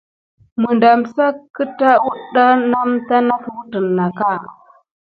Məndamsa 0.61 1.25
keda 1.55 1.91
wuda 2.03 2.45
nameta 2.71 3.17
nat 3.27 3.43
widinaka. 3.55 4.31